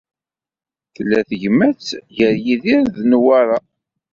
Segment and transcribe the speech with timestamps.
[0.93, 3.57] Tella tegmat ger Yidir d Newwara.